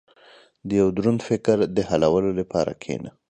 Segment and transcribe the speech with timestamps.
[0.67, 3.11] •د یو دروند فکر د حلولو لپاره کښېنه.